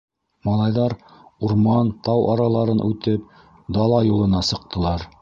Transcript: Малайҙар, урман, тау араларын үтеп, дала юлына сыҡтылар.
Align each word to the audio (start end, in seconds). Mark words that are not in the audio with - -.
Малайҙар, 0.47 0.95
урман, 1.49 1.93
тау 2.09 2.25
араларын 2.33 2.83
үтеп, 2.89 3.31
дала 3.81 4.05
юлына 4.13 4.47
сыҡтылар. 4.53 5.09